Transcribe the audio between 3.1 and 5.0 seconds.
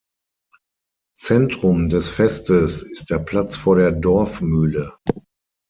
der Platz vor der Dorfmühle.